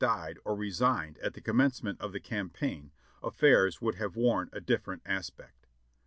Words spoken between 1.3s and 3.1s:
the commencement of the cam paign,